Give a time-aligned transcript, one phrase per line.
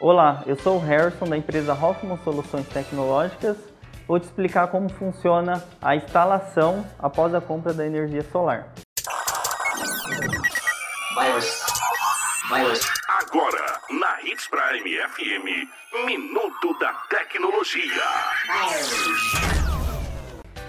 [0.00, 3.56] Olá, eu sou o Harrison da empresa Hoffman Soluções Tecnológicas.
[4.06, 8.68] Vou te explicar como funciona a instalação após a compra da energia solar.
[11.18, 11.66] Virus.
[12.48, 12.88] Virus.
[13.08, 18.07] Agora, na Hits Prime FM, Minuto da Tecnologia.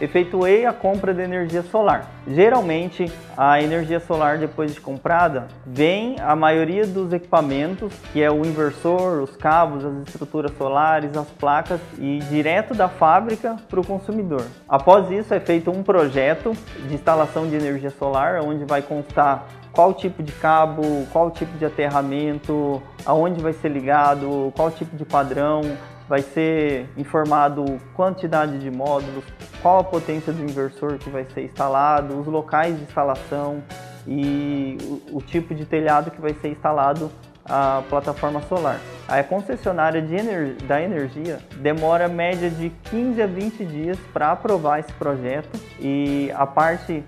[0.00, 2.08] Efeituei a compra de energia solar.
[2.26, 8.46] Geralmente, a energia solar depois de comprada vem a maioria dos equipamentos, que é o
[8.46, 14.44] inversor, os cabos, as estruturas solares, as placas e direto da fábrica para o consumidor.
[14.68, 16.52] Após isso é feito um projeto
[16.86, 21.64] de instalação de energia solar, onde vai constar qual tipo de cabo, qual tipo de
[21.64, 25.62] aterramento, aonde vai ser ligado, qual tipo de padrão,
[26.08, 29.24] vai ser informado quantidade de módulos,
[29.60, 33.62] qual a potência do inversor que vai ser instalado, os locais de instalação
[34.06, 37.10] e o, o tipo de telhado que vai ser instalado
[37.44, 38.78] a plataforma solar.
[39.08, 44.92] A concessionária ener da energia demora média de 15 a 20 dias para aprovar esse
[44.92, 47.02] projeto e a parte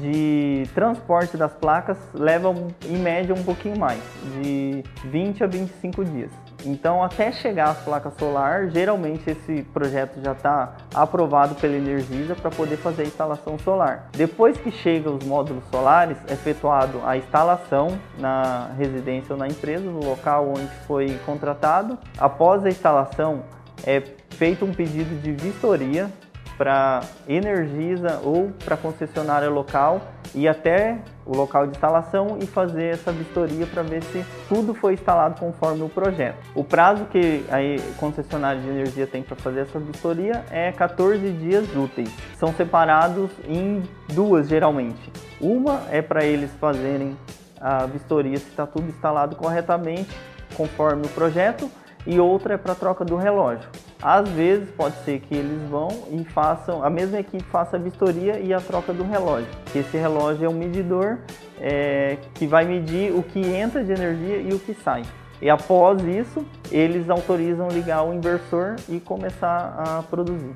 [0.00, 2.54] de transporte das placas leva
[2.84, 4.00] em média um pouquinho mais,
[4.40, 6.30] de 20 a 25 dias.
[6.64, 12.50] Então, até chegar às placas solar, geralmente esse projeto já está aprovado pela Energisa para
[12.50, 14.08] poder fazer a instalação solar.
[14.12, 19.84] Depois que chegam os módulos solares, é efetuado a instalação na residência ou na empresa,
[19.84, 21.98] no local onde foi contratado.
[22.16, 23.42] Após a instalação,
[23.86, 26.10] é feito um pedido de vistoria
[26.56, 30.00] para Energisa ou para concessionária local
[30.34, 34.94] ir até o local de instalação e fazer essa vistoria para ver se tudo foi
[34.94, 36.36] instalado conforme o projeto.
[36.54, 41.64] O prazo que a concessionária de energia tem para fazer essa vistoria é 14 dias
[41.76, 42.10] úteis.
[42.36, 43.82] São separados em
[44.12, 45.12] duas geralmente.
[45.40, 47.16] Uma é para eles fazerem
[47.60, 50.14] a vistoria se está tudo instalado corretamente
[50.54, 51.70] conforme o projeto
[52.06, 53.68] e outra é para troca do relógio.
[54.02, 58.38] Às vezes pode ser que eles vão e façam, a mesma equipe faça a vistoria
[58.38, 59.48] e a troca do relógio.
[59.74, 61.18] Esse relógio é um medidor
[61.60, 65.02] é, que vai medir o que entra de energia e o que sai.
[65.40, 70.54] E após isso, eles autorizam ligar o inversor e começar a produzir.